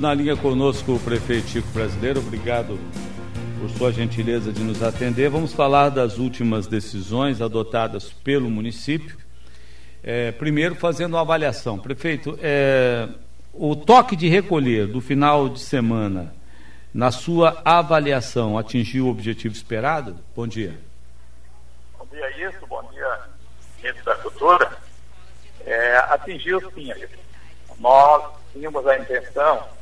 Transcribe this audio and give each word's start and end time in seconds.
na 0.00 0.14
linha 0.14 0.34
conosco 0.34 0.94
o 0.94 0.98
prefeito 0.98 1.48
Chico 1.48 1.68
Brasileiro. 1.68 2.20
Obrigado 2.20 2.80
por 3.60 3.68
sua 3.68 3.92
gentileza 3.92 4.50
de 4.50 4.64
nos 4.64 4.82
atender. 4.82 5.28
Vamos 5.28 5.52
falar 5.52 5.90
das 5.90 6.16
últimas 6.16 6.66
decisões 6.66 7.42
adotadas 7.42 8.10
pelo 8.10 8.48
município. 8.48 9.18
É, 10.02 10.32
primeiro, 10.32 10.74
fazendo 10.74 11.14
uma 11.14 11.20
avaliação. 11.20 11.78
Prefeito, 11.78 12.38
é, 12.40 13.10
o 13.52 13.76
toque 13.76 14.16
de 14.16 14.26
recolher 14.26 14.86
do 14.86 15.02
final 15.02 15.50
de 15.50 15.60
semana, 15.60 16.34
na 16.94 17.10
sua 17.10 17.60
avaliação, 17.62 18.56
atingiu 18.56 19.06
o 19.06 19.10
objetivo 19.10 19.54
esperado? 19.54 20.16
Bom 20.34 20.46
dia. 20.46 20.78
Bom 21.98 22.06
dia, 22.10 22.48
isso. 22.48 22.66
Bom 22.66 22.82
dia, 22.90 23.18
gente 23.82 24.02
da 24.02 24.14
cultura. 24.14 24.78
É, 25.66 25.98
atingiu 26.08 26.58
sim, 26.74 26.90
Nós 27.78 28.32
tínhamos 28.54 28.86
a 28.86 28.98
intenção 28.98 29.78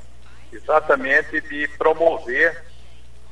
exatamente 0.53 1.41
de 1.41 1.69
promover 1.77 2.65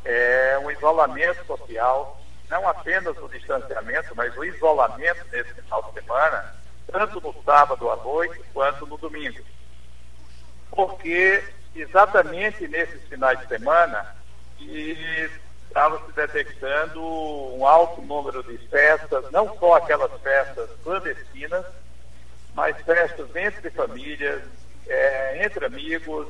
é, 0.04 0.58
um 0.62 0.70
isolamento 0.70 1.44
social, 1.46 2.20
não 2.48 2.68
apenas 2.68 3.16
o 3.18 3.28
distanciamento, 3.28 4.14
mas 4.14 4.36
o 4.36 4.44
isolamento 4.44 5.24
nesse 5.32 5.52
final 5.54 5.82
de 5.82 6.00
semana, 6.00 6.54
tanto 6.90 7.20
no 7.20 7.34
sábado 7.44 7.90
à 7.90 7.96
noite 7.96 8.40
quanto 8.52 8.86
no 8.86 8.96
domingo. 8.96 9.42
Porque 10.70 11.42
exatamente 11.74 12.68
nesses 12.68 13.02
finais 13.08 13.38
de 13.40 13.48
semana 13.48 14.14
estava 14.58 16.00
se 16.06 16.12
detectando 16.12 17.02
um 17.02 17.66
alto 17.66 18.00
número 18.00 18.42
de 18.42 18.56
festas, 18.68 19.30
não 19.30 19.58
só 19.58 19.74
aquelas 19.74 20.12
festas 20.22 20.70
clandestinas, 20.82 21.66
mas 22.54 22.76
festas 22.82 23.34
entre 23.36 23.70
famílias, 23.70 24.42
é, 24.88 25.44
entre 25.44 25.66
amigos, 25.66 26.28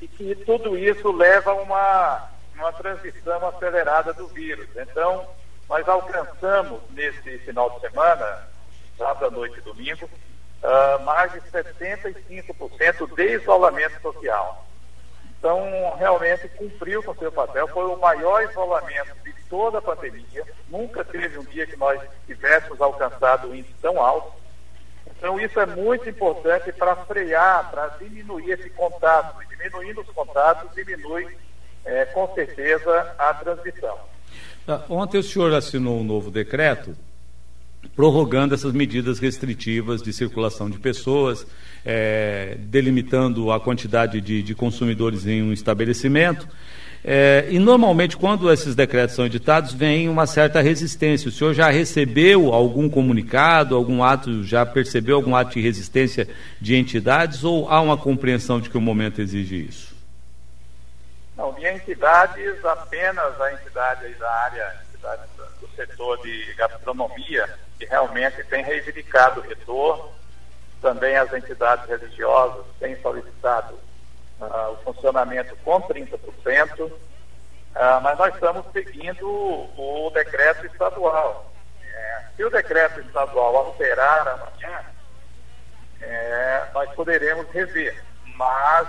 e 0.00 0.08
que 0.08 0.34
tudo 0.36 0.78
isso 0.78 1.10
leva 1.12 1.50
a 1.50 1.54
uma 1.54 2.28
uma 2.58 2.72
transição 2.72 3.46
acelerada 3.48 4.12
do 4.12 4.26
vírus. 4.26 4.68
Então, 4.76 5.26
nós 5.68 5.88
alcançamos 5.88 6.80
nesse 6.90 7.38
final 7.38 7.70
de 7.70 7.80
semana, 7.80 8.48
sábado 8.96 9.26
à 9.26 9.30
noite 9.30 9.58
e 9.58 9.62
domingo, 9.62 10.06
uh, 10.06 11.02
mais 11.04 11.32
de 11.32 11.40
75% 11.42 13.14
de 13.14 13.34
isolamento 13.34 14.00
social. 14.02 14.66
Então, 15.38 15.94
realmente 15.96 16.48
cumpriu 16.48 17.00
com 17.02 17.14
seu 17.14 17.30
papel, 17.30 17.68
foi 17.68 17.84
o 17.84 17.96
maior 17.96 18.42
isolamento 18.42 19.14
de 19.22 19.32
toda 19.48 19.78
a 19.78 19.82
pandemia. 19.82 20.44
Nunca 20.68 21.04
teve 21.04 21.38
um 21.38 21.44
dia 21.44 21.64
que 21.64 21.76
nós 21.76 22.00
tivéssemos 22.26 22.80
alcançado 22.80 23.48
um 23.48 23.54
índice 23.54 23.74
tão 23.80 24.02
alto. 24.02 24.32
Então, 25.06 25.40
isso 25.40 25.58
é 25.58 25.66
muito 25.66 26.08
importante 26.08 26.72
para 26.72 26.94
frear, 26.96 27.70
para 27.70 27.88
diminuir 28.00 28.52
esse 28.52 28.70
contato. 28.70 29.36
Diminuindo 29.48 30.00
os 30.00 30.08
contatos, 30.10 30.72
diminui 30.74 31.26
é, 31.84 32.04
com 32.06 32.32
certeza, 32.34 33.14
a 33.18 33.34
transmissão. 33.34 33.96
Ah, 34.66 34.82
ontem 34.88 35.18
o 35.18 35.22
senhor 35.22 35.52
assinou 35.54 35.98
um 35.98 36.04
novo 36.04 36.30
decreto 36.30 36.94
prorrogando 37.96 38.54
essas 38.54 38.72
medidas 38.72 39.18
restritivas 39.18 40.02
de 40.02 40.12
circulação 40.12 40.68
de 40.68 40.78
pessoas, 40.78 41.46
é, 41.84 42.56
delimitando 42.60 43.50
a 43.50 43.58
quantidade 43.58 44.20
de, 44.20 44.42
de, 44.42 44.54
consumidores 44.54 45.26
em 45.26 45.42
um 45.42 45.52
estabelecimento. 45.52 46.48
É, 47.04 47.46
e 47.48 47.58
normalmente, 47.58 48.16
quando 48.16 48.52
esses 48.52 48.74
decretos 48.74 49.14
são 49.14 49.26
editados, 49.26 49.72
vem 49.72 50.08
uma 50.08 50.26
certa 50.26 50.60
resistência. 50.60 51.28
O 51.28 51.32
senhor 51.32 51.54
já 51.54 51.70
recebeu 51.70 52.52
algum 52.52 52.88
comunicado, 52.88 53.76
algum 53.76 54.02
ato, 54.02 54.42
já 54.42 54.66
percebeu 54.66 55.16
algum 55.16 55.34
ato 55.34 55.52
de 55.52 55.60
resistência 55.60 56.28
de 56.60 56.76
entidades 56.76 57.44
ou 57.44 57.68
há 57.70 57.80
uma 57.80 57.96
compreensão 57.96 58.60
de 58.60 58.68
que 58.68 58.76
o 58.76 58.80
momento 58.80 59.20
exige 59.20 59.66
isso? 59.68 59.96
Não, 61.36 61.52
de 61.54 61.66
entidades, 61.66 62.64
apenas 62.64 63.40
a 63.40 63.52
entidade 63.52 64.12
da 64.14 64.30
área 64.30 64.88
entidade 64.88 65.22
do 65.60 65.68
setor 65.76 66.20
de 66.22 66.54
gastronomia, 66.54 67.48
que 67.78 67.86
realmente 67.86 68.42
tem 68.44 68.64
reivindicado 68.64 69.40
o 69.40 69.44
retorno. 69.44 70.10
Também 70.82 71.16
as 71.16 71.32
entidades 71.32 71.88
religiosas 71.88 72.64
têm 72.80 73.00
solicitado 73.00 73.78
uh, 74.40 74.72
o 74.72 74.76
funcionamento 74.78 75.56
com 75.64 75.80
30%, 75.82 76.80
uh, 76.80 76.92
ah, 77.74 78.00
mas 78.02 78.18
nós 78.18 78.34
estamos 78.34 78.64
seguindo 78.72 79.28
o, 79.28 80.06
o 80.06 80.10
decreto 80.10 80.66
estadual. 80.66 81.52
É, 81.84 82.24
se 82.36 82.44
o 82.44 82.50
decreto 82.50 83.00
estadual 83.00 83.56
alterar 83.56 84.28
amanhã, 84.28 84.84
é, 86.00 86.66
nós 86.72 86.90
poderemos 86.92 87.48
rever, 87.50 88.02
mas 88.36 88.88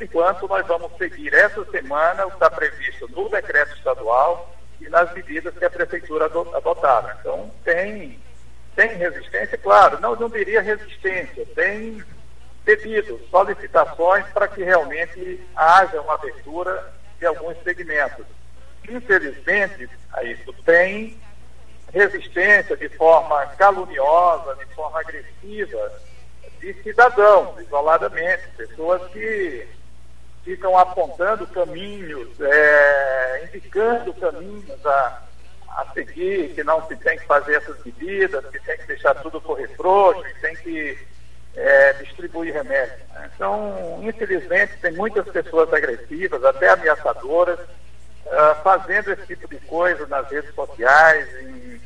enquanto 0.00 0.48
nós 0.48 0.66
vamos 0.66 0.96
seguir 0.96 1.32
essa 1.32 1.64
semana 1.66 2.26
o 2.26 2.30
que 2.30 2.36
está 2.36 2.50
previsto 2.50 3.08
no 3.10 3.28
decreto 3.28 3.74
estadual 3.76 4.54
e 4.80 4.88
nas 4.88 5.12
medidas 5.12 5.56
que 5.56 5.64
a 5.64 5.70
prefeitura 5.70 6.26
adotaram. 6.26 7.10
Então, 7.20 7.50
tem, 7.64 8.20
tem 8.74 8.88
resistência, 8.96 9.56
claro, 9.58 10.00
não, 10.00 10.16
não 10.16 10.28
diria 10.28 10.60
resistência, 10.60 11.46
tem 11.54 12.02
pedidos, 12.64 13.20
solicitações 13.30 14.26
para 14.32 14.48
que 14.48 14.62
realmente 14.62 15.40
haja 15.54 16.00
uma 16.00 16.14
abertura 16.14 16.92
de 17.18 17.26
alguns 17.26 17.56
segmentos. 17.62 18.24
Infelizmente, 18.88 19.88
a 20.12 20.24
isso 20.24 20.52
tem 20.64 21.20
resistência 21.92 22.76
de 22.76 22.88
forma 22.90 23.46
caluniosa, 23.58 24.54
de 24.56 24.66
forma 24.74 25.00
agressiva, 25.00 25.92
de 26.58 26.74
cidadãos, 26.82 27.60
isoladamente, 27.60 28.48
pessoas 28.56 29.02
que 29.12 29.68
ficam 30.44 30.76
apontando 30.76 31.46
caminhos, 31.48 32.28
é, 32.40 33.44
indicando 33.44 34.14
caminhos 34.14 34.86
a, 34.86 35.22
a 35.68 35.86
seguir, 35.92 36.54
que 36.54 36.64
não 36.64 36.86
se 36.86 36.96
tem 36.96 37.18
que 37.18 37.26
fazer 37.26 37.56
essas 37.56 37.84
medidas, 37.84 38.44
que 38.46 38.60
tem 38.60 38.76
que 38.78 38.86
deixar 38.86 39.14
tudo 39.16 39.40
correr 39.40 39.68
frouxo, 39.76 40.22
que 40.22 40.40
tem 40.40 40.56
que 40.56 40.98
é, 41.56 41.92
distribuir 41.94 42.54
remédio. 42.54 42.96
Né? 43.14 43.30
Então, 43.34 44.00
infelizmente, 44.02 44.76
tem 44.80 44.92
muitas 44.92 45.26
pessoas 45.28 45.72
agressivas, 45.72 46.44
até 46.44 46.70
ameaçadoras, 46.70 47.58
uh, 47.60 48.62
fazendo 48.62 49.12
esse 49.12 49.26
tipo 49.26 49.48
de 49.48 49.58
coisa 49.60 50.06
nas 50.06 50.28
redes 50.30 50.54
sociais, 50.54 51.28
em, 51.40 51.74
em 51.74 51.80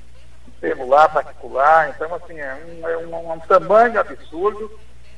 celular 0.61 1.09
particular. 1.09 1.91
Então, 1.91 2.15
assim, 2.15 2.39
é 2.39 2.55
um, 2.55 2.89
é 2.89 2.97
um, 2.99 3.33
um 3.33 3.41
tamanho 3.41 3.99
absurdo 3.99 4.67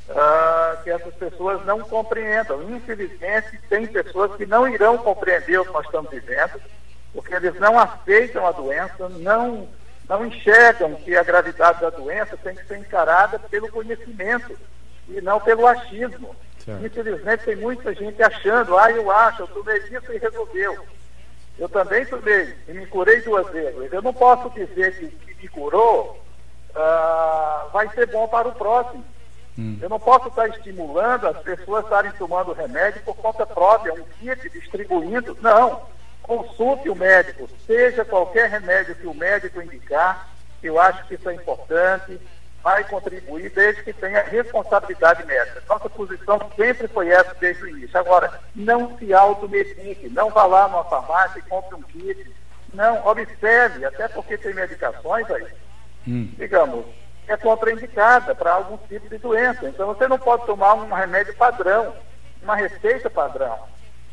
uh, 0.09 0.83
que 0.83 0.91
essas 0.91 1.15
pessoas 1.15 1.65
não 1.65 1.81
compreendam. 1.81 2.63
Infelizmente, 2.71 3.59
tem 3.69 3.87
pessoas 3.87 4.35
que 4.37 4.47
não 4.47 4.69
irão 4.69 4.99
compreender 4.99 5.59
o 5.59 5.65
que 5.65 5.73
nós 5.73 5.85
estamos 5.85 6.11
vivendo, 6.11 6.61
porque 7.13 7.35
eles 7.35 7.55
não 7.61 7.79
aceitam 7.79 8.47
a 8.47 8.53
doença, 8.53 9.09
não, 9.09 9.69
não 10.09 10.27
enxergam 10.27 10.95
que 10.95 11.17
a 11.17 11.23
gravidade 11.23 11.81
da 11.81 11.91
doença 11.91 12.37
tem 12.37 12.55
que 12.55 12.67
ser 12.67 12.79
encarada 12.79 13.39
pelo 13.39 13.71
conhecimento 13.71 14.59
e 15.09 15.21
não 15.21 15.41
pelo 15.41 15.67
achismo. 15.67 16.35
Certo. 16.65 16.85
Infelizmente, 16.85 17.45
tem 17.45 17.57
muita 17.57 17.95
gente 17.95 18.23
achando, 18.23 18.77
ah, 18.77 18.91
eu 18.91 19.11
acho, 19.11 19.43
eu 19.43 19.49
tomei 19.49 19.79
isso 19.79 20.13
e 20.13 20.19
resolveu. 20.19 20.85
Eu 21.59 21.69
também 21.69 22.07
tomei 22.07 22.55
e 22.69 22.73
me 22.73 22.87
curei 22.87 23.21
duas 23.21 23.49
vezes. 23.51 23.93
Eu 23.93 24.03
não 24.03 24.15
posso 24.15 24.49
dizer 24.51 24.97
que, 24.97 25.09
que 25.09 25.43
me 25.43 25.49
curou 25.49 26.23
uh, 26.71 27.71
vai 27.71 27.89
ser 27.91 28.07
bom 28.07 28.29
para 28.29 28.49
o 28.49 28.55
próximo. 28.55 29.05
Hum. 29.59 29.79
Eu 29.83 29.89
não 29.89 29.99
posso 29.99 30.29
estar 30.29 30.49
estimulando 30.49 31.27
as 31.27 31.39
pessoas 31.39 31.85
a 31.85 31.87
estarem 31.87 32.13
tomando 32.13 32.53
remédio 32.53 33.03
por 33.03 33.17
conta 33.17 33.45
própria, 33.45 33.93
um 33.93 34.05
kit 34.21 34.49
distribuindo. 34.51 35.37
Não. 35.43 35.83
Consulte 36.23 36.91
o 36.91 36.95
médico, 36.95 37.49
seja 37.67 38.05
qualquer 38.05 38.51
remédio 38.51 38.95
que 38.95 39.07
o 39.07 39.15
médico 39.15 39.63
indicar, 39.63 40.29
eu 40.63 40.79
acho 40.79 41.07
que 41.07 41.15
isso 41.15 41.29
é 41.29 41.35
importante, 41.35 42.21
vai 42.63 42.85
contribuir 42.85 43.51
desde 43.51 43.83
que 43.83 43.93
tenha 43.93 44.23
responsabilidade 44.23 45.25
médica. 45.25 45.63
Nossa 45.69 45.89
posição 45.89 46.39
sempre 46.57 46.89
foi 46.89 47.09
essa 47.09 47.35
desde 47.41 47.63
o 47.65 47.69
início. 47.69 47.99
Agora, 47.99 48.41
não 48.55 48.99
se 48.99 49.13
automedique, 49.15 50.09
não 50.11 50.31
vá 50.31 50.45
lá 50.45 50.69
numa 50.69 50.85
farmácia 50.85 51.39
e 51.39 51.49
compre 51.49 51.75
um 51.77 51.83
kit. 51.83 52.31
Não, 52.75 53.07
observe, 53.07 53.85
até 53.85 54.09
porque 54.09 54.37
tem 54.37 54.53
medicações 54.53 55.31
aí, 55.31 55.47
hum. 56.07 56.31
digamos, 56.37 56.85
é 57.27 57.37
contraindicada 57.37 58.35
para 58.35 58.53
algum 58.53 58.77
tipo 58.89 59.09
de 59.09 59.19
doença. 59.19 59.69
Então 59.69 59.87
você 59.87 60.07
não 60.07 60.19
pode 60.19 60.45
tomar 60.45 60.75
um 60.75 60.93
remédio 60.93 61.35
padrão, 61.37 61.95
uma 62.43 62.57
receita 62.57 63.09
padrão. 63.09 63.59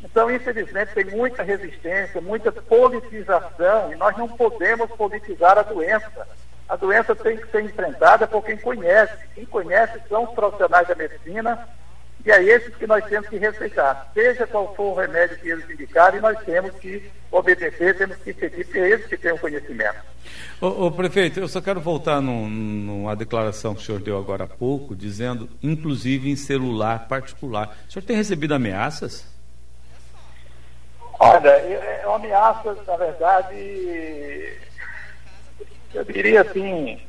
Então, 0.04 0.30
infelizmente, 0.30 0.94
tem 0.94 1.04
muita 1.06 1.42
resistência, 1.42 2.20
muita 2.20 2.52
politização, 2.52 3.92
e 3.92 3.96
nós 3.96 4.16
não 4.16 4.28
podemos 4.28 4.90
politizar 4.90 5.58
a 5.58 5.62
doença. 5.62 6.26
A 6.68 6.76
doença 6.76 7.14
tem 7.14 7.36
que 7.36 7.50
ser 7.50 7.62
enfrentada 7.64 8.26
por 8.26 8.44
quem 8.44 8.56
conhece. 8.56 9.16
Quem 9.34 9.44
conhece 9.46 10.00
são 10.08 10.24
os 10.24 10.34
profissionais 10.34 10.88
da 10.88 10.94
medicina 10.94 11.66
E 12.24 12.30
é 12.30 12.42
esses 12.42 12.74
que 12.74 12.88
nós 12.88 13.04
temos 13.04 13.28
que 13.28 13.36
respeitar. 13.36 14.10
Seja 14.12 14.48
qual 14.48 14.74
for 14.74 14.92
o 14.92 14.94
remédio 14.94 15.38
que 15.38 15.48
eles 15.48 15.70
indicarem, 15.70 16.20
nós 16.20 16.36
temos 16.44 16.74
que 16.74 17.08
obedecer, 17.30 17.96
temos 17.96 18.16
que 18.16 18.32
seguir, 18.32 18.64
porque 18.64 18.78
é 18.80 18.90
eles 18.90 19.06
que 19.06 19.16
têm 19.16 19.32
o 19.32 19.38
conhecimento. 19.38 19.98
Ô, 20.60 20.86
ô, 20.86 20.90
prefeito, 20.90 21.38
eu 21.38 21.46
só 21.46 21.60
quero 21.60 21.80
voltar 21.80 22.20
num, 22.20 22.48
numa 22.48 23.14
declaração 23.14 23.76
que 23.76 23.82
o 23.82 23.84
senhor 23.84 24.00
deu 24.00 24.18
agora 24.18 24.42
há 24.42 24.48
pouco, 24.48 24.96
dizendo, 24.96 25.48
inclusive 25.62 26.28
em 26.28 26.34
celular 26.34 27.06
particular. 27.06 27.76
O 27.88 27.92
senhor 27.92 28.04
tem 28.04 28.16
recebido 28.16 28.54
ameaças? 28.54 29.35
Olha, 31.18 31.48
é, 31.48 32.02
é 32.02 32.14
ameaças, 32.14 32.78
na 32.86 32.96
verdade, 32.96 34.58
eu 35.94 36.04
diria 36.04 36.42
assim, 36.42 37.00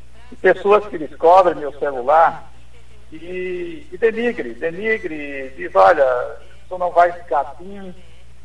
pessoas 0.42 0.86
que 0.88 0.98
descobrem 0.98 1.56
meu 1.56 1.78
celular 1.78 2.50
e, 3.12 3.86
e 3.92 3.98
denigre, 3.98 4.54
denigre, 4.54 5.54
diz, 5.58 5.74
olha, 5.76 6.38
tu 6.70 6.78
não 6.78 6.92
vai 6.92 7.12
ficar 7.12 7.42
assim, 7.42 7.94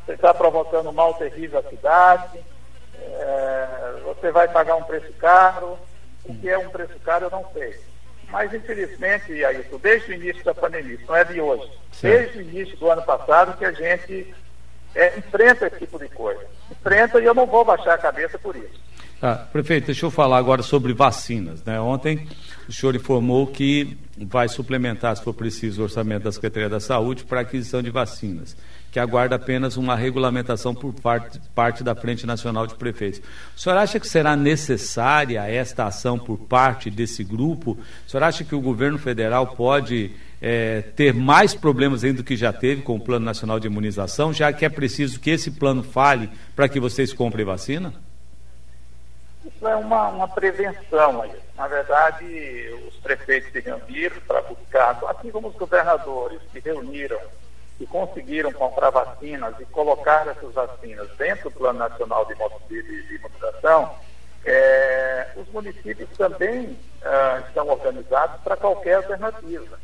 você 0.05 0.13
está 0.13 0.33
provocando 0.33 0.89
um 0.89 0.93
mal 0.93 1.13
terrível 1.13 1.59
à 1.59 1.63
cidade, 1.63 2.39
é, 2.99 3.67
você 4.03 4.31
vai 4.31 4.47
pagar 4.49 4.75
um 4.75 4.83
preço 4.83 5.11
caro, 5.13 5.77
o 6.25 6.35
que 6.35 6.49
é 6.49 6.57
um 6.57 6.69
preço 6.69 6.99
caro 7.03 7.25
eu 7.25 7.31
não 7.31 7.45
sei. 7.53 7.79
Mas 8.29 8.53
infelizmente, 8.53 9.45
Ailton, 9.45 9.77
desde 9.77 10.11
o 10.11 10.15
início 10.15 10.43
da 10.43 10.53
pandemia, 10.53 10.95
isso 10.95 11.05
não 11.07 11.15
é 11.15 11.23
de 11.23 11.39
hoje, 11.39 11.71
desde 12.01 12.39
o 12.39 12.41
início 12.41 12.75
do 12.77 12.89
ano 12.89 13.03
passado 13.03 13.57
que 13.57 13.65
a 13.65 13.71
gente 13.71 14.33
é, 14.95 15.17
enfrenta 15.17 15.67
esse 15.67 15.79
tipo 15.79 15.99
de 15.99 16.07
coisa. 16.09 16.41
Enfrenta 16.71 17.19
e 17.19 17.25
eu 17.25 17.33
não 17.33 17.45
vou 17.45 17.65
baixar 17.65 17.93
a 17.93 17.97
cabeça 17.97 18.37
por 18.37 18.55
isso. 18.55 18.81
Ah, 19.21 19.35
prefeito, 19.35 19.85
deixa 19.85 20.05
eu 20.05 20.11
falar 20.11 20.37
agora 20.37 20.61
sobre 20.61 20.93
vacinas. 20.93 21.63
Né? 21.63 21.79
Ontem 21.79 22.27
o 22.67 22.73
senhor 22.73 22.93
informou 22.93 23.47
que 23.47 23.97
vai 24.17 24.49
suplementar, 24.49 25.15
se 25.15 25.23
for 25.23 25.33
preciso, 25.33 25.81
o 25.81 25.83
orçamento 25.85 26.23
da 26.23 26.31
Secretaria 26.31 26.67
da 26.67 26.79
Saúde 26.79 27.23
para 27.23 27.39
aquisição 27.39 27.81
de 27.81 27.89
vacinas, 27.89 28.55
que 28.93 28.99
aguarda 28.99 29.37
apenas 29.37 29.75
uma 29.75 29.95
regulamentação 29.95 30.75
por 30.75 30.93
parte, 30.93 31.41
parte 31.55 31.83
da 31.83 31.95
Frente 31.95 32.27
Nacional 32.27 32.67
de 32.67 32.75
Prefeitos. 32.75 33.19
O 33.57 33.59
senhor 33.59 33.75
acha 33.75 33.99
que 33.99 34.07
será 34.07 34.35
necessária 34.35 35.43
esta 35.49 35.87
ação 35.87 36.19
por 36.19 36.37
parte 36.37 36.91
desse 36.91 37.23
grupo? 37.23 37.71
O 37.71 38.09
senhor 38.09 38.21
acha 38.21 38.43
que 38.43 38.53
o 38.53 38.61
governo 38.61 38.99
federal 38.99 39.47
pode 39.47 40.11
é, 40.39 40.83
ter 40.95 41.11
mais 41.11 41.55
problemas 41.55 42.03
ainda 42.03 42.17
do 42.17 42.23
que 42.23 42.35
já 42.35 42.53
teve 42.53 42.83
com 42.83 42.95
o 42.95 42.99
Plano 42.99 43.25
Nacional 43.25 43.59
de 43.59 43.65
Imunização, 43.65 44.31
já 44.31 44.53
que 44.53 44.63
é 44.63 44.69
preciso 44.69 45.19
que 45.19 45.31
esse 45.31 45.49
plano 45.49 45.81
fale 45.81 46.29
para 46.55 46.69
que 46.69 46.79
vocês 46.79 47.11
comprem 47.11 47.43
vacina? 47.43 47.91
Isso 49.43 49.67
é 49.67 49.75
uma, 49.75 50.09
uma 50.09 50.27
prevenção. 50.27 51.25
Na 51.57 51.67
verdade, 51.67 52.25
os 52.87 52.93
prefeitos 52.97 53.51
se 53.51 53.59
reuniram 53.59 54.17
para 54.27 54.43
buscar, 54.43 54.99
assim 55.07 55.31
como 55.31 55.47
os 55.47 55.55
governadores 55.55 56.39
se 56.51 56.59
reuniram 56.59 57.17
e 57.83 57.87
conseguiram 57.87 58.49
comprar 58.53 58.91
vacinas 58.91 59.53
e 59.59 59.65
colocar 59.65 60.25
essas 60.25 60.53
vacinas 60.53 61.09
dentro 61.17 61.49
do 61.49 61.57
Plano 61.57 61.79
Nacional 61.79 62.25
de, 62.25 62.33
Imunização, 63.13 63.93
é, 64.45 65.27
os 65.35 65.49
municípios 65.49 66.09
também 66.17 66.79
ah, 67.03 67.43
estão 67.45 67.67
organizados 67.67 68.39
para 68.41 68.55
qualquer 68.55 68.95
alternativa, 68.95 69.77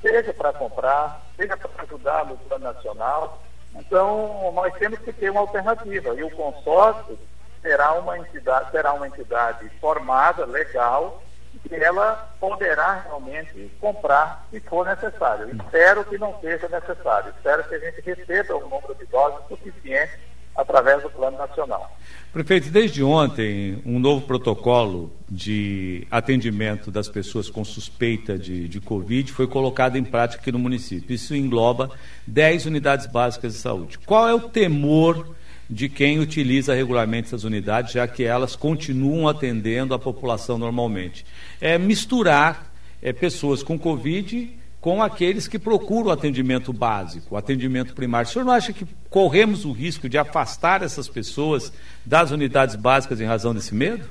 seja 0.00 0.32
para 0.32 0.52
comprar, 0.52 1.22
seja 1.36 1.56
para 1.56 1.82
ajudar 1.82 2.24
no 2.26 2.36
Plano 2.38 2.72
Nacional. 2.72 3.42
Então, 3.74 4.52
nós 4.54 4.72
temos 4.74 5.00
que 5.00 5.12
ter 5.12 5.30
uma 5.30 5.40
alternativa. 5.40 6.14
E 6.14 6.22
o 6.22 6.30
consórcio 6.30 7.18
será 7.60 7.94
uma 7.94 8.16
entidade, 8.16 8.70
será 8.70 8.92
uma 8.92 9.08
entidade 9.08 9.68
formada, 9.80 10.46
legal, 10.46 11.20
que 11.33 11.33
ela 11.70 12.34
poderá 12.40 13.02
realmente 13.06 13.70
comprar 13.80 14.46
se 14.50 14.60
for 14.60 14.86
necessário. 14.86 15.54
Espero 15.54 16.04
que 16.04 16.18
não 16.18 16.38
seja 16.40 16.68
necessário. 16.68 17.32
Espero 17.36 17.64
que 17.64 17.74
a 17.74 17.78
gente 17.78 18.00
receba 18.00 18.56
um 18.56 18.68
número 18.68 18.94
de 18.94 19.06
doses 19.06 19.46
suficiente 19.48 20.18
através 20.56 21.02
do 21.02 21.10
Plano 21.10 21.36
Nacional. 21.36 21.96
Prefeito, 22.32 22.70
desde 22.70 23.02
ontem, 23.02 23.82
um 23.84 23.98
novo 23.98 24.26
protocolo 24.26 25.12
de 25.28 26.06
atendimento 26.10 26.90
das 26.90 27.08
pessoas 27.08 27.50
com 27.50 27.64
suspeita 27.64 28.38
de, 28.38 28.68
de 28.68 28.80
Covid 28.80 29.32
foi 29.32 29.46
colocado 29.46 29.96
em 29.96 30.04
prática 30.04 30.40
aqui 30.40 30.52
no 30.52 30.58
município. 30.58 31.14
Isso 31.14 31.34
engloba 31.34 31.90
10 32.26 32.66
unidades 32.66 33.06
básicas 33.06 33.54
de 33.54 33.58
saúde. 33.58 33.98
Qual 33.98 34.28
é 34.28 34.34
o 34.34 34.48
temor 34.48 35.34
de 35.68 35.88
quem 35.88 36.18
utiliza 36.18 36.74
regularmente 36.74 37.28
essas 37.28 37.44
unidades, 37.44 37.92
já 37.92 38.06
que 38.06 38.24
elas 38.24 38.54
continuam 38.54 39.28
atendendo 39.28 39.94
a 39.94 39.98
população 39.98 40.58
normalmente. 40.58 41.24
É 41.60 41.78
misturar 41.78 42.70
é, 43.02 43.12
pessoas 43.12 43.62
com 43.62 43.78
Covid 43.78 44.58
com 44.80 45.02
aqueles 45.02 45.48
que 45.48 45.58
procuram 45.58 46.10
atendimento 46.10 46.70
básico, 46.70 47.38
atendimento 47.38 47.94
primário. 47.94 48.28
O 48.28 48.30
senhor 48.30 48.44
não 48.44 48.52
acha 48.52 48.70
que 48.70 48.86
corremos 49.08 49.64
o 49.64 49.72
risco 49.72 50.10
de 50.10 50.18
afastar 50.18 50.82
essas 50.82 51.08
pessoas 51.08 51.72
das 52.04 52.30
unidades 52.30 52.76
básicas 52.76 53.18
em 53.18 53.24
razão 53.24 53.54
desse 53.54 53.74
medo? 53.74 54.06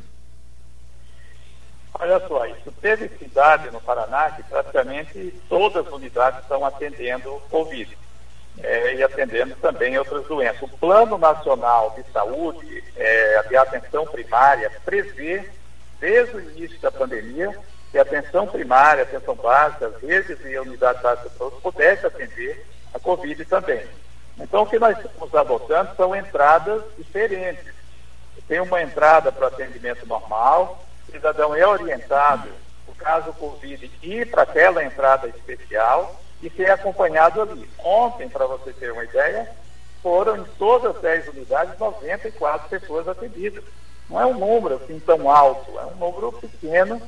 Olha 1.94 2.20
só, 2.28 2.44
isso 2.48 2.74
teve 2.82 3.08
cidade 3.20 3.70
no 3.70 3.80
Paraná 3.80 4.32
que 4.32 4.42
praticamente 4.42 5.32
todas 5.48 5.86
as 5.86 5.94
unidades 5.94 6.42
estão 6.42 6.66
atendendo 6.66 7.40
Covid 7.52 7.96
é, 8.62 8.96
e 8.96 9.04
atendendo 9.04 9.56
também 9.56 9.98
outras 9.98 10.26
doenças. 10.26 10.62
O 10.62 10.78
Plano 10.78 11.18
Nacional 11.18 11.96
de 11.98 12.04
Saúde, 12.12 12.84
é, 12.96 13.44
de 13.44 13.56
atenção 13.56 14.06
primária, 14.06 14.72
prevê, 14.86 15.44
desde 16.00 16.36
o 16.36 16.40
início 16.40 16.80
da 16.80 16.92
pandemia, 16.92 17.58
que 17.92 17.98
a 17.98 18.02
atenção 18.02 18.48
primária, 18.48 19.04
atenção 19.04 19.36
básica, 19.36 19.88
as 19.88 20.02
redes 20.02 20.38
e 20.44 20.58
unidades 20.58 21.02
básicas 21.02 21.32
de 21.32 21.38
saúde 21.38 21.62
pudessem 21.62 22.06
atender 22.08 22.66
a 22.94 23.00
Covid 23.00 23.46
também. 23.46 23.86
Então, 24.40 24.64
o 24.64 24.68
que 24.68 24.80
nós 24.80 24.98
estamos 24.98 25.34
adotando 25.34 25.96
são 25.96 26.16
entradas 26.16 26.82
diferentes. 26.98 27.72
Tem 28.48 28.60
uma 28.60 28.82
entrada 28.82 29.32
para 29.32 29.48
atendimento 29.48 30.06
normal, 30.06 30.84
o 31.08 31.12
cidadão 31.12 31.56
é 31.56 31.66
orientado, 31.66 32.50
no 32.88 32.96
caso 32.96 33.32
Covid, 33.34 33.90
ir 34.02 34.30
para 34.30 34.44
aquela 34.44 34.84
entrada 34.84 35.28
especial, 35.28 36.20
e 36.44 36.50
ser 36.50 36.70
acompanhado 36.70 37.42
ali. 37.42 37.70
Ontem, 37.80 38.28
para 38.28 38.46
você 38.46 38.74
ter 38.74 38.92
uma 38.92 39.04
ideia, 39.04 39.50
foram 40.02 40.38
em 40.38 40.44
todas 40.60 40.96
as 40.96 41.02
10 41.02 41.30
unidades 41.30 41.80
94 41.80 42.70
pessoas 42.70 43.08
atendidas. 43.08 43.64
Não 44.10 44.20
é 44.20 44.26
um 44.26 44.38
número 44.38 44.76
assim 44.76 45.00
tão 45.00 45.30
alto, 45.30 45.80
é 45.80 45.86
um 45.86 45.96
número 45.96 46.34
pequeno, 46.34 47.02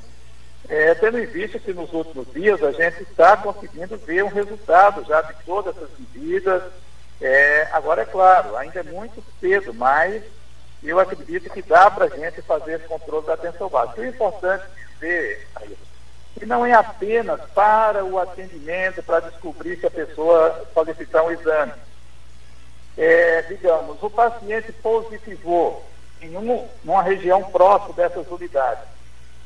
é, 0.69 0.95
tendo 0.95 1.19
em 1.19 1.25
vista 1.25 1.59
que 1.59 1.73
nos 1.73 1.91
últimos 1.93 2.31
dias 2.33 2.63
a 2.63 2.71
gente 2.71 3.03
está 3.03 3.35
conseguindo 3.35 3.97
ver 3.97 4.23
um 4.23 4.29
resultado 4.29 5.03
já 5.03 5.21
de 5.21 5.33
todas 5.45 5.75
essas 5.75 5.89
medidas. 5.99 6.63
É, 7.21 7.67
agora, 7.73 8.03
é 8.03 8.05
claro, 8.05 8.55
ainda 8.55 8.79
é 8.79 8.83
muito 8.83 9.21
cedo, 9.39 9.73
mas 9.73 10.23
eu 10.81 10.99
acredito 10.99 11.49
que 11.49 11.61
dá 11.61 11.91
para 11.91 12.05
a 12.05 12.09
gente 12.09 12.41
fazer 12.41 12.75
esse 12.75 12.87
controle 12.87 13.25
da 13.25 13.33
atenção 13.33 13.67
básica. 13.67 14.01
O 14.01 14.05
importante 14.05 14.65
dizer, 14.93 15.47
que 16.37 16.45
não 16.45 16.65
é 16.65 16.73
apenas 16.73 17.39
para 17.53 18.03
o 18.03 18.19
atendimento, 18.19 19.01
para 19.01 19.21
descobrir 19.21 19.79
se 19.79 19.85
a 19.85 19.91
pessoa 19.91 20.65
solicitar 20.73 21.23
um 21.23 21.31
exame. 21.31 21.71
É, 22.97 23.41
digamos, 23.43 24.01
o 24.01 24.09
paciente 24.09 24.71
positivou 24.73 25.83
em 26.21 26.35
um, 26.37 26.67
uma 26.83 27.01
região 27.01 27.43
próxima 27.43 27.93
dessas 27.93 28.29
unidades. 28.29 28.83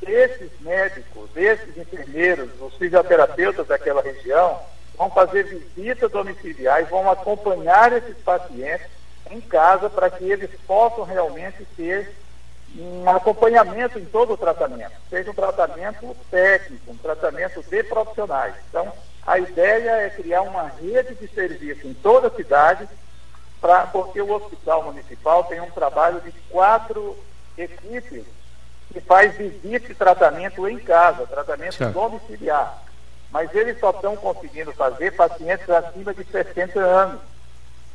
Esses 0.02 0.50
médicos, 0.62 1.30
esses 1.36 1.78
enfermeiros, 1.78 2.50
os 2.60 2.76
fisioterapeutas 2.76 3.68
daquela 3.68 4.02
região 4.02 4.60
vão 4.98 5.10
fazer 5.12 5.44
visitas 5.44 6.12
domiciliares, 6.12 6.90
vão 6.90 7.10
acompanhar 7.10 7.92
esses 7.94 8.18
pacientes 8.18 8.88
em 9.30 9.42
casa 9.42 9.90
para 9.90 10.10
que 10.10 10.24
eles 10.24 10.50
possam 10.66 11.04
realmente 11.04 11.66
ter 11.76 12.16
um 12.78 13.10
acompanhamento 13.10 13.98
em 13.98 14.06
todo 14.06 14.34
o 14.34 14.38
tratamento, 14.38 14.94
seja 15.10 15.32
um 15.32 15.34
tratamento 15.34 16.16
técnico, 16.30 16.92
um 16.92 16.98
tratamento 16.98 17.64
de 17.64 17.84
profissionais. 17.84 18.54
Então, 18.70 18.92
a 19.26 19.40
ideia 19.40 19.92
é 19.92 20.10
criar 20.10 20.42
uma 20.42 20.68
rede 20.68 21.16
de 21.16 21.28
serviço 21.28 21.88
em 21.88 21.94
toda 21.94 22.28
a 22.28 22.32
cidade, 22.32 22.88
pra, 23.60 23.88
porque 23.88 24.22
o 24.22 24.32
hospital 24.32 24.84
municipal 24.84 25.44
tem 25.44 25.60
um 25.60 25.72
trabalho 25.72 26.22
de 26.22 26.32
quatro 26.50 27.18
equipes 27.58 28.26
que 28.92 29.02
faz 29.02 29.36
visita 29.36 29.92
e 29.92 29.96
tratamento 29.96 30.68
em 30.68 30.80
casa, 30.80 31.28
tratamento 31.28 31.78
domiciliar. 31.92 32.84
Mas 33.32 33.54
eles 33.54 33.80
só 33.80 33.92
estão 33.92 34.16
conseguindo 34.16 34.72
fazer 34.72 35.12
pacientes 35.12 35.70
acima 35.70 36.14
de 36.14 36.24
60 36.24 36.80
anos. 36.80 37.22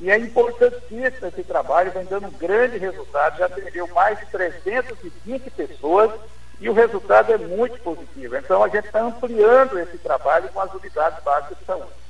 E 0.01 0.11
é 0.11 0.19
importantíssimo 0.19 1.27
esse 1.29 1.45
trabalho, 1.45 1.93
vem 1.93 2.05
dando 2.05 2.27
um 2.27 2.33
grande 2.33 2.79
resultado, 2.79 3.39
já 3.39 3.47
atendeu 3.47 3.87
mais 3.89 4.19
de 4.19 4.27
320 4.27 5.51
pessoas 5.51 6.11
e 6.61 6.69
o 6.69 6.73
resultado 6.73 7.33
é 7.33 7.39
muito 7.39 7.81
positivo. 7.81 8.37
Então 8.37 8.63
a 8.63 8.69
gente 8.69 8.87
está 8.87 9.03
ampliando 9.03 9.79
esse 9.79 9.99
trabalho 9.99 10.49
com 10.49 10.61
as 10.61 10.73
unidades 10.75 11.23
básicas 11.23 11.59
de 11.59 11.65
saúde. 11.65 12.05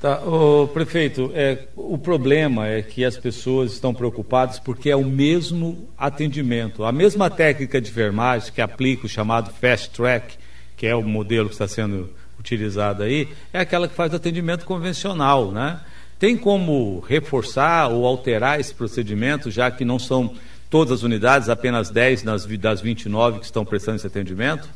Tá, 0.00 0.20
o 0.20 0.68
prefeito, 0.68 1.32
é, 1.34 1.66
o 1.74 1.98
problema 1.98 2.68
é 2.68 2.82
que 2.82 3.04
as 3.04 3.16
pessoas 3.16 3.72
estão 3.72 3.92
preocupadas 3.92 4.60
porque 4.60 4.90
é 4.90 4.94
o 4.94 5.04
mesmo 5.04 5.88
atendimento, 5.98 6.84
a 6.84 6.92
mesma 6.92 7.28
técnica 7.28 7.80
de 7.80 7.90
enfermagem 7.90 8.52
que 8.52 8.60
aplica 8.60 9.06
o 9.06 9.08
chamado 9.08 9.52
fast 9.54 9.90
track, 9.90 10.38
que 10.76 10.86
é 10.86 10.94
o 10.94 11.02
modelo 11.02 11.48
que 11.48 11.56
está 11.56 11.66
sendo 11.66 12.14
utilizada 12.38 13.04
aí 13.04 13.28
é 13.52 13.60
aquela 13.60 13.88
que 13.88 13.94
faz 13.94 14.14
atendimento 14.14 14.64
convencional, 14.64 15.50
né? 15.50 15.80
Tem 16.18 16.36
como 16.36 17.00
reforçar 17.00 17.88
ou 17.88 18.04
alterar 18.04 18.58
esse 18.58 18.74
procedimento, 18.74 19.50
já 19.50 19.70
que 19.70 19.84
não 19.84 19.98
são 19.98 20.34
todas 20.68 20.92
as 20.92 21.02
unidades, 21.02 21.48
apenas 21.48 21.90
10 21.90 22.22
das, 22.22 22.44
das 22.44 22.80
29 22.80 23.38
que 23.38 23.44
estão 23.44 23.64
prestando 23.64 23.96
esse 23.96 24.06
atendimento? 24.06 24.68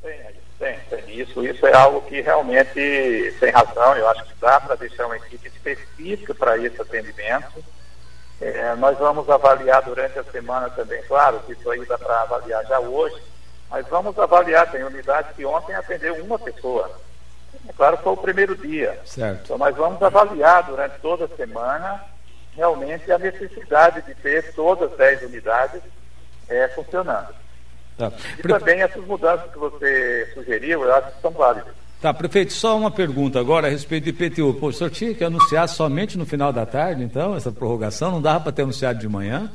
Tem, 0.00 0.18
tem, 0.58 0.78
tem. 0.88 1.20
Isso, 1.20 1.44
isso 1.46 1.66
é 1.66 1.74
algo 1.74 2.00
que 2.02 2.20
realmente 2.22 3.34
tem 3.38 3.50
razão. 3.50 3.94
Eu 3.96 4.08
acho 4.08 4.24
que 4.24 4.32
dá 4.40 4.60
para 4.60 4.74
deixar 4.76 5.06
uma 5.06 5.16
equipe 5.16 5.46
específica 5.46 6.34
para 6.34 6.56
esse 6.56 6.80
atendimento. 6.80 7.62
É, 8.40 8.74
nós 8.76 8.98
vamos 8.98 9.28
avaliar 9.28 9.82
durante 9.82 10.18
a 10.18 10.24
semana 10.24 10.68
também, 10.70 11.00
claro, 11.04 11.38
que 11.46 11.52
isso 11.52 11.70
aí 11.70 11.84
dá 11.86 11.96
para 11.96 12.22
avaliar 12.22 12.66
já 12.66 12.80
hoje, 12.80 13.14
mas 13.72 13.88
vamos 13.88 14.18
avaliar, 14.18 14.70
tem 14.70 14.84
unidade 14.84 15.32
que 15.34 15.46
ontem 15.46 15.74
atendeu 15.74 16.14
uma 16.22 16.38
pessoa. 16.38 16.90
É 17.66 17.72
claro 17.72 17.96
que 17.96 18.02
foi 18.02 18.12
o 18.12 18.16
primeiro 18.18 18.54
dia. 18.54 19.00
Certo. 19.06 19.44
Então 19.44 19.56
nós 19.56 19.74
vamos 19.74 20.00
avaliar 20.02 20.64
durante 20.64 21.00
toda 21.00 21.24
a 21.24 21.36
semana 21.36 22.04
realmente 22.54 23.10
a 23.10 23.18
necessidade 23.18 24.02
de 24.02 24.14
ter 24.16 24.52
todas 24.54 24.92
as 24.92 24.98
10 24.98 25.22
unidades 25.22 25.80
é, 26.50 26.68
funcionando. 26.68 27.34
Tá. 27.96 28.12
E 28.38 28.42
Pre... 28.42 28.52
também 28.52 28.82
essas 28.82 29.02
mudanças 29.06 29.50
que 29.50 29.58
você 29.58 30.30
sugeriu, 30.34 30.84
eu 30.84 30.94
acho 30.94 31.12
que 31.12 31.22
são 31.22 31.30
válidas. 31.30 31.72
Tá, 31.98 32.12
prefeito, 32.12 32.52
só 32.52 32.76
uma 32.76 32.90
pergunta 32.90 33.40
agora 33.40 33.68
a 33.68 33.70
respeito 33.70 34.04
do 34.04 34.10
IPTU. 34.10 34.52
Pô, 34.54 34.66
o 34.66 34.72
senhor 34.72 34.90
tinha 34.90 35.14
que 35.14 35.24
anunciar 35.24 35.66
somente 35.66 36.18
no 36.18 36.26
final 36.26 36.52
da 36.52 36.66
tarde, 36.66 37.02
então, 37.02 37.34
essa 37.36 37.50
prorrogação? 37.50 38.10
Não 38.10 38.20
dava 38.20 38.40
para 38.40 38.52
ter 38.52 38.62
anunciado 38.62 38.98
de 38.98 39.08
manhã? 39.08 39.50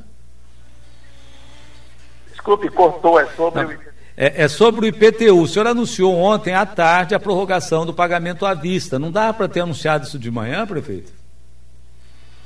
Desculpe, 2.31 2.69
cortou, 2.69 3.19
é 3.19 3.27
sobre 3.27 3.61
Não. 3.61 3.69
o 3.69 3.73
IPTU. 3.73 3.96
É, 4.19 4.45
é, 4.45 4.47
sobre 4.47 4.81
o 4.81 4.89
IPTU. 4.89 5.43
O 5.43 5.47
senhor 5.47 5.67
anunciou 5.67 6.15
ontem 6.15 6.55
à 6.55 6.65
tarde 6.65 7.13
a 7.13 7.19
prorrogação 7.19 7.85
do 7.85 7.93
pagamento 7.93 8.47
à 8.47 8.55
vista. 8.55 8.97
Não 8.97 9.11
dá 9.11 9.31
para 9.31 9.47
ter 9.47 9.59
anunciado 9.59 10.07
isso 10.07 10.17
de 10.17 10.31
manhã, 10.31 10.65
prefeito? 10.65 11.13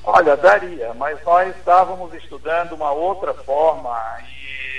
Olha, 0.03 0.35
daria, 0.35 0.93
mas 0.95 1.23
nós 1.23 1.55
estávamos 1.55 2.13
estudando 2.15 2.73
uma 2.73 2.91
outra 2.91 3.33
forma 3.33 3.97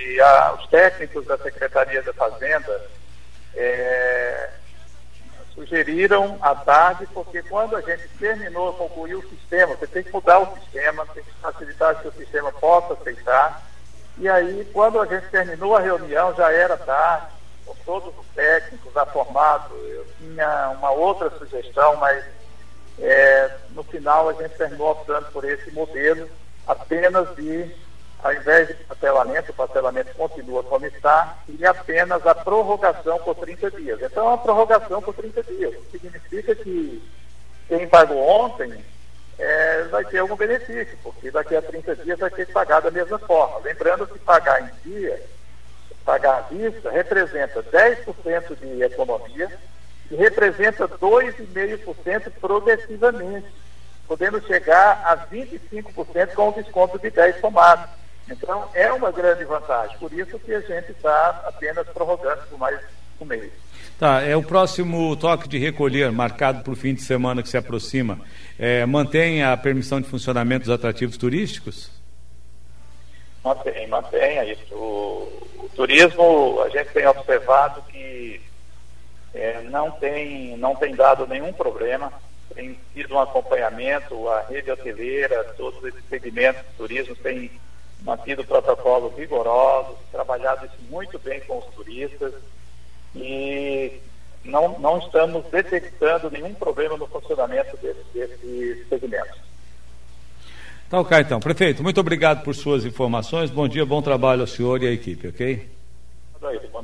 e 0.05 0.21
a, 0.21 0.55
os 0.55 0.67
técnicos 0.67 1.25
da 1.27 1.39
Secretaria 1.39 2.03
da 2.03 2.13
Fazenda 2.13 2.91
é, 3.55 4.51
sugeriram 5.55 6.37
à 6.43 6.55
tarde, 6.55 7.07
porque 7.15 7.43
quando 7.43 7.77
a 7.77 7.81
gente 7.81 8.07
terminou, 8.19 8.73
concluiu 8.75 9.21
o 9.21 9.29
sistema, 9.29 9.77
você 9.77 9.87
tem 9.87 10.03
que 10.03 10.13
mudar 10.13 10.41
o 10.41 10.59
sistema, 10.59 11.07
tem 11.15 11.23
que 11.23 11.33
facilitar 11.41 12.01
que 12.03 12.09
o 12.09 12.13
sistema 12.13 12.53
possa 12.53 12.95
aceitar. 12.95 13.63
E 14.19 14.29
aí, 14.29 14.69
quando 14.73 15.01
a 15.01 15.07
gente 15.07 15.29
terminou 15.31 15.77
a 15.77 15.81
reunião, 15.81 16.35
já 16.35 16.53
era 16.53 16.77
tarde, 16.77 17.27
com 17.65 17.75
todos 17.85 18.13
os 18.19 18.27
técnicos 18.35 18.97
aformados, 18.97 19.71
eu 19.89 20.07
tinha 20.19 20.71
uma 20.79 20.91
outra 20.91 21.31
sugestão, 21.39 21.97
mas 21.97 22.25
é, 22.99 23.51
no 23.71 23.83
final 23.85 24.29
a 24.29 24.33
gente 24.35 24.57
terminou 24.57 24.91
optando 24.91 25.27
por 25.33 25.45
esse 25.45 25.71
modelo 25.73 26.29
apenas 26.67 27.35
de, 27.35 27.75
ao 28.23 28.33
invés 28.33 28.69
de 28.69 28.75
parcelamento, 28.85 29.51
o 29.51 29.55
parcelamento 29.55 30.15
continua 30.15 30.63
como 30.63 30.87
está, 30.87 31.39
e 31.49 31.65
apenas 31.65 32.25
a 32.27 32.35
prorrogação 32.35 33.19
por 33.19 33.35
30 33.37 33.71
dias. 33.73 34.01
Então, 34.03 34.29
a 34.33 34.39
prorrogação 34.39 35.03
por 35.03 35.15
30 35.15 35.43
dias 35.45 35.75
significa 35.91 36.55
que 36.55 37.03
quem 37.69 37.89
pagou 37.89 38.19
ontem 38.19 38.85
é, 39.43 39.83
vai 39.91 40.05
ter 40.05 40.19
algum 40.19 40.37
benefício, 40.37 40.97
porque 41.03 41.31
daqui 41.31 41.57
a 41.57 41.63
30 41.63 41.97
dias 41.97 42.19
vai 42.19 42.31
ter 42.31 42.47
que 42.47 42.53
pagar 42.53 42.81
da 42.81 42.93
mesma 42.93 43.19
forma. 43.19 43.59
Lembrando 43.59 44.07
que 44.07 44.19
pagar 44.21 44.63
em 44.63 44.71
dia, 44.89 45.21
pagar 46.05 46.39
à 46.39 46.41
vista, 46.43 46.91
representa 46.91 47.61
10% 47.61 48.57
de 48.57 48.83
economia 48.83 49.51
e 50.11 50.15
representa 50.15 50.87
2,5% 50.87 52.31
progressivamente, 52.41 53.49
podendo 54.07 54.41
chegar 54.47 55.03
a 55.05 55.17
25% 55.27 56.35
com 56.35 56.49
o 56.49 56.53
desconto 56.53 56.99
de 57.01 57.11
10 57.11 57.41
tomados. 57.41 57.91
Então, 58.31 58.69
é 58.75 58.93
uma 58.93 59.11
grande 59.11 59.45
vantagem. 59.45 59.99
Por 59.99 60.13
isso 60.13 60.39
que 60.39 60.55
a 60.55 60.61
gente 60.61 60.93
está 60.93 61.43
apenas 61.47 61.89
prorrogando 61.89 62.43
por 62.49 62.59
mais 62.59 62.79
mês. 63.25 63.51
Tá, 63.99 64.21
é 64.23 64.37
o 64.37 64.43
próximo 64.43 65.15
toque 65.17 65.49
de 65.49 65.59
recolher, 65.59 66.11
marcado 66.11 66.63
para 66.65 66.73
o 66.73 66.77
fim 66.77 66.93
de 66.93 67.03
semana 67.03 67.43
que 67.43 67.49
se 67.49 67.57
aproxima, 67.57 68.19
é, 68.59 68.85
mantém 68.85 69.45
a 69.45 69.57
permissão 69.57 70.01
de 70.01 70.09
funcionamento 70.09 70.65
dos 70.65 70.75
atrativos 70.75 71.17
turísticos? 71.17 71.89
Mantém, 73.45 73.87
mantenha 73.87 74.45
isso. 74.45 74.75
O, 74.75 75.29
o 75.59 75.71
turismo, 75.77 76.61
a 76.63 76.69
gente 76.69 76.93
tem 76.93 77.07
observado 77.07 77.83
que 77.83 78.41
é, 79.35 79.63
não, 79.63 79.91
tem, 79.93 80.57
não 80.57 80.75
tem 80.75 80.95
dado 80.95 81.27
nenhum 81.27 81.53
problema, 81.53 82.13
tem 82.55 82.79
tido 82.93 83.15
um 83.15 83.21
acompanhamento, 83.21 84.29
a 84.29 84.43
rede 84.43 84.71
hoteleira, 84.71 85.45
todos 85.57 85.83
esses 85.85 86.05
segmentos 86.09 86.63
do 86.63 86.77
turismo 86.79 87.15
têm 87.17 87.51
mantido 88.03 88.45
protocolos 88.45 89.17
rigorosos, 89.17 89.97
trabalhado 90.11 90.67
isso 90.67 90.77
muito 90.91 91.19
bem 91.19 91.41
com 91.41 91.59
os 91.59 91.67
turistas 91.67 92.35
e 93.15 93.93
não, 94.45 94.79
não 94.79 94.99
estamos 94.99 95.45
detectando 95.51 96.31
nenhum 96.31 96.55
problema 96.55 96.97
no 96.97 97.07
funcionamento 97.07 97.77
desse, 97.77 98.05
desse 98.13 98.87
segmento. 98.89 99.43
Tá 100.91 101.01
ok, 101.01 101.19
então. 101.21 101.41
Prefeito, 101.41 101.83
muito 101.83 101.99
obrigado 102.01 102.43
por 102.43 102.55
suas 102.55 102.85
informações. 102.85 103.51
Bom 103.51 103.67
dia, 103.67 103.87
bom 103.87 104.03
trabalho 104.03 104.43
ao 104.43 104.47
senhor 104.47 104.83
e 104.83 104.89
à 104.89 104.93
equipe, 104.93 105.29
ok? 105.29 105.69
Bom 106.41 106.51
dia. 106.51 106.83